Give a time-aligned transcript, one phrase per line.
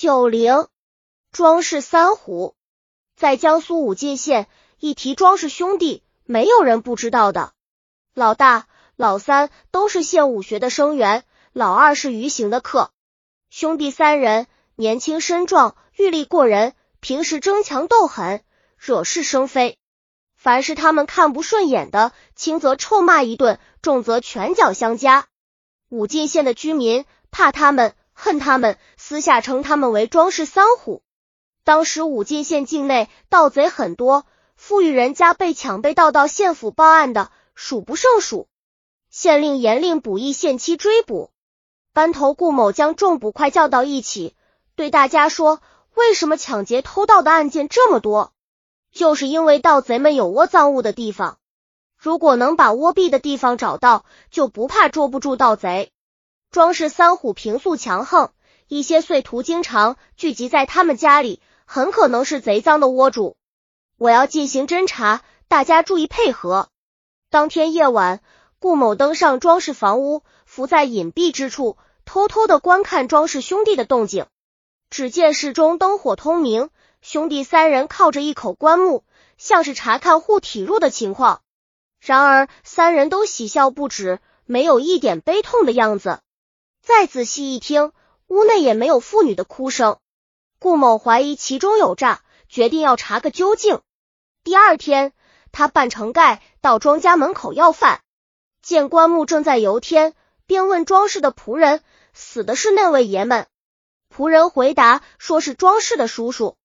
[0.00, 0.68] 九零
[1.32, 2.54] 庄氏三虎，
[3.16, 4.46] 在江苏武进县，
[4.78, 7.52] 一提庄氏兄弟，没有人不知道的。
[8.14, 12.92] 老大、老三都是县武学的生源，老二是余行的客。
[13.50, 18.44] 兄弟三人年轻身壮，玉力过人，平时争强斗狠，
[18.76, 19.78] 惹是生非。
[20.36, 25.26] 凡是他们看不顺眼的，轻则臭骂一顿，重则拳脚相加。
[25.88, 27.96] 武进县的居民怕他们。
[28.20, 31.02] 恨他们，私下称他们为庄氏三虎。
[31.62, 34.26] 当时武进县境内盗贼很多，
[34.56, 38.48] 富裕人家被抢被盗到县府报案的数不胜数。
[39.08, 41.30] 县令严令捕役限期追捕。
[41.92, 44.34] 班头顾某将众捕快叫到一起，
[44.74, 45.62] 对大家说
[45.94, 48.32] ：“为什么抢劫偷盗的案件这么多？
[48.90, 51.38] 就是因为盗贼们有窝赃物的地方。
[51.96, 55.92] 如果能把窝币的地方找到，就不怕捉不住盗贼。”
[56.50, 58.32] 庄氏三虎平素强横，
[58.68, 63.36] 一些碎徒经常聚集在他们家里，很可能是贼赃的窝主。
[63.98, 66.70] 我要进行侦查，大家注意配合。
[67.28, 68.22] 当天夜晚，
[68.60, 74.24] 顾某登上庄氏房屋，伏在隐蔽之处，偷偷的观看庄氏兄弟的动静。
[74.88, 76.70] 只见室中灯火通明，
[77.02, 79.04] 兄弟三人靠着一口棺木，
[79.36, 81.42] 像是查看护体入的情况。
[82.00, 86.20] 然而三人都喜笑不止，没有一点悲痛的样子。
[86.88, 87.92] 再仔细一听，
[88.28, 89.98] 屋内也没有妇女的哭声。
[90.58, 93.82] 顾某怀疑其中有诈，决定要查个究竟。
[94.42, 95.12] 第二天，
[95.52, 98.00] 他扮成丐到庄家门口要饭，
[98.62, 100.14] 见棺木正在游天，
[100.46, 101.82] 便问庄氏的仆人
[102.14, 103.48] ：“死的是那位爷们？”
[104.10, 106.56] 仆人回答说是庄氏的叔叔。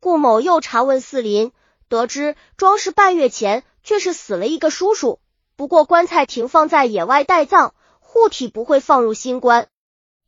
[0.00, 1.52] 顾某又查问四邻，
[1.88, 5.20] 得知庄氏半月前却是死了一个叔叔，
[5.54, 7.76] 不过棺材停放在野外待葬。
[8.12, 9.68] 护体不会放入新棺，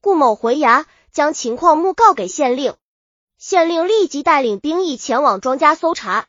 [0.00, 2.76] 顾某回衙将情况目告给县令，
[3.36, 6.26] 县令立即带领兵役前往庄家搜查。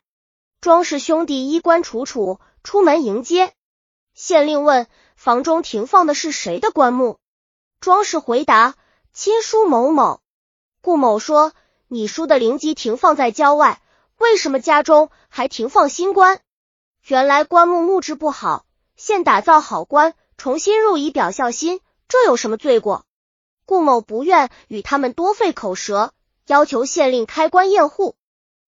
[0.60, 3.54] 庄氏兄弟衣冠楚楚出门迎接，
[4.12, 7.16] 县令问房中停放的是谁的棺木，
[7.80, 8.74] 庄氏回答
[9.14, 10.20] 亲叔某某。
[10.82, 11.54] 顾某说
[11.88, 13.80] 你叔的灵基停放在郊外，
[14.18, 16.38] 为什么家中还停放新棺？
[17.06, 20.12] 原来棺木木质不好，现打造好棺。
[20.36, 23.04] 重新入以表孝心，这有什么罪过？
[23.64, 26.12] 顾某不愿与他们多费口舌，
[26.46, 28.14] 要求县令开棺验户。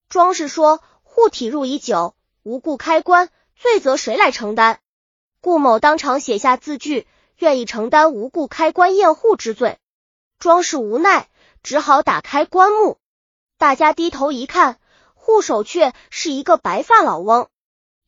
[0.08, 4.80] 庄氏说：“护体入已久，无故开棺，罪责谁来承担？”
[5.40, 9.78] 顾某当场写下字据，愿意承担无故开棺验户之罪。
[10.38, 11.28] 庄氏无奈，
[11.62, 12.98] 只好打开棺木。
[13.58, 14.80] 大家低头一看，
[15.14, 17.48] 护手却是一个白发老翁。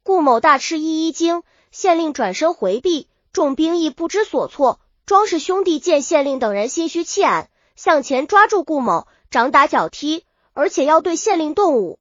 [0.02, 3.09] 顾某大吃一一惊，县令转身回避。
[3.32, 12.00] 众兵役不知所措，庄氏兄弟见县令等人心虚气矮，向前抓住顾某，掌打脚踢，而且要对县令动武。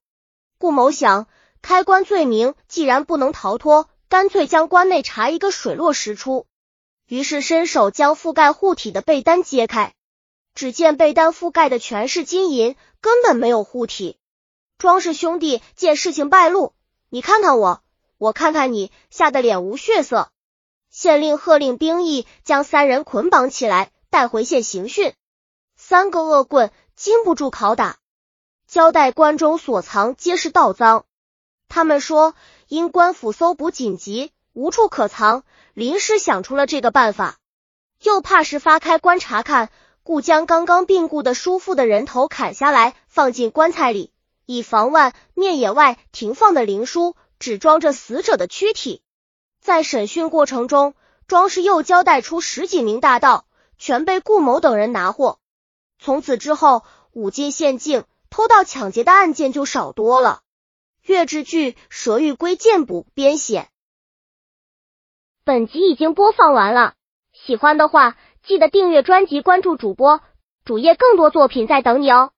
[0.58, 1.28] 顾某想，
[1.62, 6.48] 开棺罪名既然不能逃脱，干脆将棺内查一个水落石出。
[7.08, 9.94] 于是伸手将覆盖护体的被单揭开，
[10.56, 14.18] 只见被单覆盖的全是金银，根本没有护体。
[14.80, 16.74] 庄氏兄弟见事情败露，
[17.10, 17.84] 你看看我，
[18.18, 20.32] 我看看你，吓得脸无血色。
[20.90, 25.14] 县令喝令兵役将三人捆绑起来，带回县刑讯。
[25.76, 27.98] 三个恶棍经不住拷打，
[28.68, 31.06] 交代关中所藏皆是盗赃。
[31.68, 32.34] 他们说，
[32.68, 37.38] 因官府搜捕紧急，无处可藏，临时想出了这个办法。
[38.02, 39.70] 又怕是发开棺查看，
[40.04, 44.12] 故将刚刚病故的叔父的人头砍下来，放进棺材里，
[44.46, 49.04] 以防万面野外停放的灵书只装着死者的躯体。
[49.60, 50.96] 在审讯过程中，
[51.28, 53.46] 庄氏又交代出十几名大盗，
[53.78, 55.40] 全被顾某等人拿获。
[56.00, 60.42] 从此之后，武进县境偷盗抢劫的案件就少多了。
[61.04, 63.68] 岳志剧《蛇玉龟剑补》编写。
[65.44, 66.94] 本集已经播放完了，
[67.34, 70.22] 喜欢的话记得订阅专辑，关注主播
[70.64, 72.32] 主页，更多作品在等你哦。